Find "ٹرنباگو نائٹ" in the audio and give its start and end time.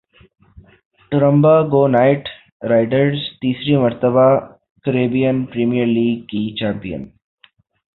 1.11-2.23